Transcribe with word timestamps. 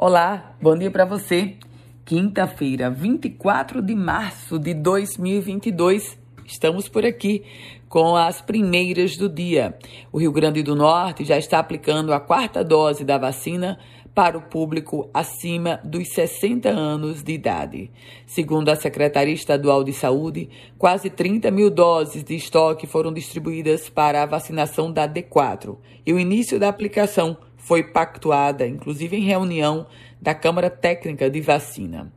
Olá, 0.00 0.54
bom 0.62 0.78
dia 0.78 0.92
para 0.92 1.04
você. 1.04 1.56
Quinta-feira, 2.04 2.88
24 2.88 3.82
de 3.82 3.96
março 3.96 4.56
de 4.56 4.72
2022. 4.72 6.16
Estamos 6.46 6.88
por 6.88 7.04
aqui 7.04 7.44
com 7.88 8.14
as 8.14 8.40
primeiras 8.40 9.16
do 9.16 9.28
dia. 9.28 9.76
O 10.12 10.18
Rio 10.18 10.30
Grande 10.30 10.62
do 10.62 10.76
Norte 10.76 11.24
já 11.24 11.36
está 11.36 11.58
aplicando 11.58 12.14
a 12.14 12.20
quarta 12.20 12.62
dose 12.62 13.04
da 13.04 13.18
vacina 13.18 13.76
para 14.14 14.38
o 14.38 14.42
público 14.42 15.10
acima 15.12 15.80
dos 15.82 16.08
60 16.14 16.68
anos 16.68 17.24
de 17.24 17.32
idade. 17.32 17.90
Segundo 18.24 18.68
a 18.68 18.76
Secretaria 18.76 19.34
Estadual 19.34 19.82
de 19.82 19.92
Saúde, 19.92 20.48
quase 20.78 21.10
30 21.10 21.50
mil 21.50 21.70
doses 21.70 22.22
de 22.22 22.36
estoque 22.36 22.86
foram 22.86 23.12
distribuídas 23.12 23.88
para 23.88 24.22
a 24.22 24.26
vacinação 24.26 24.92
da 24.92 25.08
D4 25.08 25.76
e 26.06 26.12
o 26.12 26.20
início 26.20 26.56
da 26.60 26.68
aplicação 26.68 27.36
foi 27.58 27.82
pactuada, 27.82 28.66
inclusive 28.66 29.16
em 29.16 29.24
reunião 29.24 29.86
da 30.20 30.34
Câmara 30.34 30.70
Técnica 30.70 31.28
de 31.28 31.40
Vacina. 31.42 32.10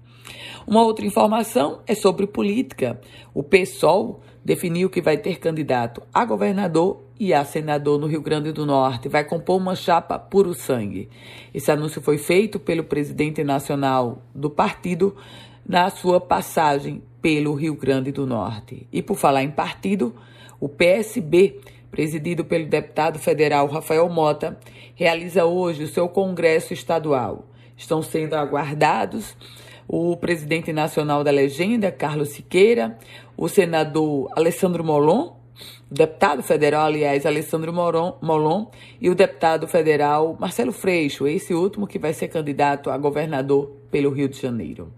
Uma 0.66 0.84
outra 0.84 1.06
informação 1.06 1.82
é 1.86 1.96
sobre 1.96 2.26
política. 2.28 3.02
O 3.34 3.44
PSOL 3.44 4.22
definiu 4.46 4.90
que 4.90 5.02
vai 5.02 5.18
ter 5.18 5.40
candidato 5.40 6.02
a 6.14 6.24
governador 6.24 7.04
e 7.20 7.34
a 7.34 7.44
senador 7.44 8.00
no 8.00 8.08
Rio 8.08 8.22
Grande 8.22 8.52
do 8.52 8.66
Norte. 8.66 9.10
Vai 9.10 9.24
compor 9.24 9.58
uma 9.58 9.76
chapa 9.76 10.18
puro 10.18 10.54
sangue. 10.54 11.10
Esse 11.54 11.72
anúncio 11.72 12.02
foi 12.02 12.18
feito 12.18 12.60
pelo 12.60 12.84
presidente 12.84 13.44
nacional 13.44 14.22
do 14.34 14.50
partido 14.50 15.16
na 15.68 15.90
sua 15.90 16.20
passagem 16.20 17.02
pelo 17.22 17.54
Rio 17.54 17.76
Grande 17.76 18.12
do 18.12 18.26
Norte. 18.26 18.88
E 18.92 19.02
por 19.02 19.16
falar 19.18 19.44
em 19.44 19.52
partido, 19.52 20.16
o 20.60 20.68
PSB, 20.68 21.60
presidido 21.92 22.46
pelo 22.46 22.66
deputado 22.66 23.20
federal 23.20 23.68
Rafael 23.68 24.10
Mota, 24.10 24.58
realiza 24.96 25.46
hoje 25.46 25.84
o 25.84 25.88
seu 25.88 26.08
congresso 26.08 26.74
estadual. 26.74 27.46
Estão 27.76 28.02
sendo 28.02 28.34
aguardados 28.36 29.36
o 29.88 30.16
presidente 30.16 30.72
nacional 30.72 31.24
da 31.24 31.32
legenda, 31.32 31.92
Carlos 31.92 32.30
Siqueira, 32.30 32.98
o 33.36 33.50
senador 33.50 34.30
Alessandro 34.38 34.84
Molon, 34.84 35.34
o 35.92 35.94
deputado 35.94 36.42
federal, 36.42 36.86
aliás, 36.86 37.26
Alessandro 37.26 37.74
Moron, 37.74 38.18
Molon, 38.22 38.68
e 39.02 39.10
o 39.10 39.16
deputado 39.16 39.68
federal 39.68 40.38
Marcelo 40.40 40.72
Freixo, 40.72 41.28
esse 41.28 41.54
último 41.54 41.86
que 41.86 42.00
vai 42.00 42.14
ser 42.14 42.30
candidato 42.30 42.90
a 42.90 42.98
governador 42.98 43.70
pelo 43.92 44.12
Rio 44.12 44.30
de 44.30 44.40
Janeiro. 44.40 44.94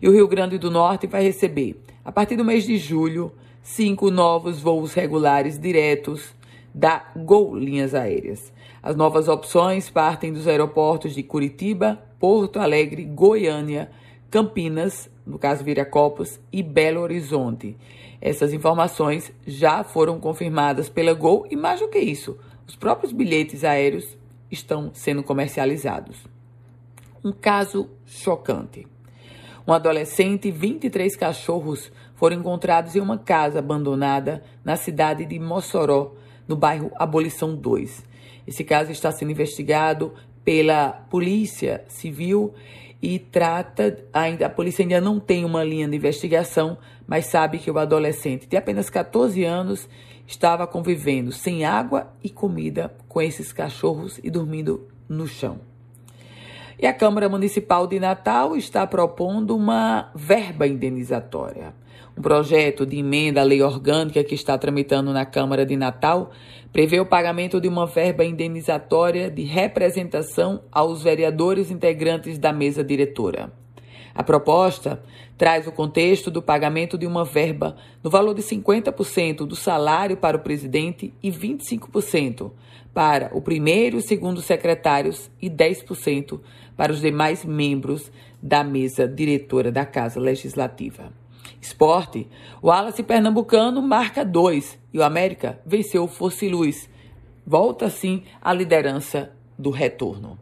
E 0.00 0.06
o 0.06 0.12
Rio 0.12 0.28
Grande 0.28 0.58
do 0.58 0.70
Norte 0.70 1.06
vai 1.06 1.22
receber, 1.22 1.80
a 2.04 2.12
partir 2.12 2.36
do 2.36 2.44
mês 2.44 2.64
de 2.64 2.76
julho, 2.76 3.32
cinco 3.66 4.12
novos 4.12 4.60
voos 4.60 4.94
regulares 4.94 5.58
diretos 5.58 6.32
da 6.72 7.04
Gol 7.16 7.56
Linhas 7.56 7.96
Aéreas. 7.96 8.52
As 8.80 8.94
novas 8.94 9.26
opções 9.26 9.90
partem 9.90 10.32
dos 10.32 10.46
aeroportos 10.46 11.16
de 11.16 11.22
Curitiba, 11.24 12.00
Porto 12.20 12.60
Alegre, 12.60 13.04
Goiânia, 13.04 13.90
Campinas, 14.30 15.10
no 15.26 15.36
caso 15.36 15.64
Viracopos, 15.64 16.38
e 16.52 16.62
Belo 16.62 17.00
Horizonte. 17.00 17.76
Essas 18.20 18.52
informações 18.52 19.32
já 19.44 19.82
foram 19.82 20.20
confirmadas 20.20 20.88
pela 20.88 21.12
Gol 21.12 21.44
e 21.50 21.56
mais 21.56 21.80
do 21.80 21.88
que 21.88 21.98
isso, 21.98 22.38
os 22.68 22.76
próprios 22.76 23.10
bilhetes 23.10 23.64
aéreos 23.64 24.16
estão 24.48 24.92
sendo 24.94 25.24
comercializados. 25.24 26.24
Um 27.22 27.32
caso 27.32 27.90
chocante. 28.06 28.86
Um 29.66 29.72
adolescente 29.72 30.46
e 30.46 30.52
23 30.52 31.16
cachorros 31.16 31.90
foram 32.14 32.36
encontrados 32.36 32.94
em 32.94 33.00
uma 33.00 33.18
casa 33.18 33.58
abandonada 33.58 34.44
na 34.64 34.76
cidade 34.76 35.26
de 35.26 35.40
Mossoró, 35.40 36.14
no 36.46 36.54
bairro 36.54 36.92
Abolição 36.94 37.56
2. 37.56 38.04
Esse 38.46 38.62
caso 38.62 38.92
está 38.92 39.10
sendo 39.10 39.32
investigado 39.32 40.14
pela 40.44 40.92
Polícia 41.10 41.84
Civil 41.88 42.54
e 43.02 43.18
trata 43.18 44.04
ainda 44.12 44.46
a 44.46 44.50
polícia 44.50 44.84
ainda 44.84 45.00
não 45.00 45.18
tem 45.18 45.44
uma 45.44 45.64
linha 45.64 45.88
de 45.88 45.96
investigação, 45.96 46.78
mas 47.04 47.26
sabe 47.26 47.58
que 47.58 47.70
o 47.70 47.78
adolescente 47.78 48.46
de 48.46 48.56
apenas 48.56 48.88
14 48.88 49.44
anos 49.44 49.88
estava 50.26 50.64
convivendo 50.66 51.32
sem 51.32 51.64
água 51.64 52.12
e 52.22 52.30
comida 52.30 52.94
com 53.08 53.20
esses 53.20 53.52
cachorros 53.52 54.20
e 54.22 54.30
dormindo 54.30 54.86
no 55.08 55.26
chão. 55.26 55.58
E 56.78 56.86
a 56.86 56.92
Câmara 56.92 57.26
Municipal 57.26 57.86
de 57.86 57.98
Natal 57.98 58.54
está 58.54 58.86
propondo 58.86 59.56
uma 59.56 60.10
verba 60.14 60.66
indenizatória. 60.66 61.74
Um 62.16 62.20
projeto 62.20 62.84
de 62.84 62.98
emenda 62.98 63.40
à 63.40 63.44
lei 63.44 63.62
orgânica 63.62 64.22
que 64.22 64.34
está 64.34 64.58
tramitando 64.58 65.10
na 65.10 65.24
Câmara 65.24 65.64
de 65.64 65.74
Natal 65.74 66.30
prevê 66.70 67.00
o 67.00 67.06
pagamento 67.06 67.58
de 67.62 67.66
uma 67.66 67.86
verba 67.86 68.26
indenizatória 68.26 69.30
de 69.30 69.42
representação 69.42 70.64
aos 70.70 71.02
vereadores 71.02 71.70
integrantes 71.70 72.38
da 72.38 72.52
mesa 72.52 72.84
diretora. 72.84 73.50
A 74.16 74.22
proposta 74.22 75.02
traz 75.36 75.66
o 75.66 75.72
contexto 75.72 76.30
do 76.30 76.40
pagamento 76.40 76.96
de 76.96 77.06
uma 77.06 77.22
verba 77.22 77.76
no 78.02 78.08
valor 78.08 78.34
de 78.34 78.40
50% 78.40 79.46
do 79.46 79.54
salário 79.54 80.16
para 80.16 80.38
o 80.38 80.40
presidente 80.40 81.12
e 81.22 81.30
25% 81.30 82.50
para 82.94 83.30
o 83.34 83.42
primeiro 83.42 83.98
e 83.98 84.02
segundo 84.02 84.40
secretários 84.40 85.30
e 85.40 85.50
10% 85.50 86.40
para 86.74 86.92
os 86.92 87.02
demais 87.02 87.44
membros 87.44 88.10
da 88.42 88.64
mesa 88.64 89.06
diretora 89.06 89.70
da 89.70 89.84
Casa 89.84 90.18
Legislativa. 90.18 91.12
Esporte, 91.60 92.26
o 92.62 92.68
Wallace 92.68 93.02
Pernambucano 93.02 93.82
marca 93.82 94.24
dois 94.24 94.78
e 94.94 94.98
o 94.98 95.02
América 95.02 95.60
venceu 95.66 96.04
o 96.04 96.08
Fosse 96.08 96.48
Luz. 96.48 96.88
Volta 97.46 97.84
assim 97.84 98.22
à 98.40 98.54
liderança 98.54 99.30
do 99.58 99.68
retorno. 99.68 100.38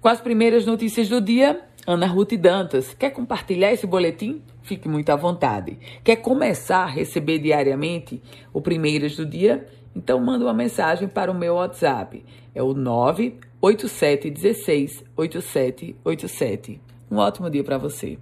Com 0.00 0.08
as 0.08 0.20
primeiras 0.20 0.66
notícias 0.66 1.08
do 1.08 1.18
dia, 1.18 1.62
Ana 1.86 2.06
Ruth 2.06 2.34
Dantas. 2.34 2.94
Quer 2.94 3.10
compartilhar 3.10 3.72
esse 3.72 3.86
boletim? 3.86 4.42
Fique 4.62 4.88
muito 4.88 5.10
à 5.10 5.16
vontade. 5.16 5.78
Quer 6.02 6.16
começar 6.16 6.84
a 6.84 6.86
receber 6.86 7.38
diariamente 7.38 8.22
o 8.52 8.60
Primeiras 8.60 9.16
do 9.16 9.26
Dia? 9.26 9.66
Então 9.94 10.18
manda 10.18 10.44
uma 10.44 10.54
mensagem 10.54 11.06
para 11.06 11.30
o 11.30 11.34
meu 11.34 11.54
WhatsApp. 11.54 12.24
É 12.54 12.62
o 12.62 12.72
98716 12.72 15.04
8787. 15.16 16.80
Um 17.10 17.18
ótimo 17.18 17.50
dia 17.50 17.62
para 17.62 17.78
você. 17.78 18.18